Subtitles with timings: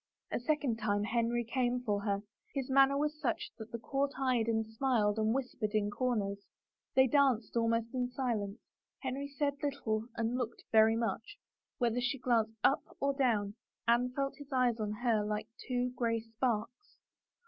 [0.31, 2.23] A second time Henry came for her, and
[2.55, 6.39] his manner was such that the court eyed and smiled and whispered in comers.
[6.95, 8.57] They danced almost in silence.
[9.01, 11.37] Henry said little and looked very much.
[11.77, 13.53] Whether she glanced up or down,
[13.87, 16.97] Anne felt his eyes on her like two gray sparks.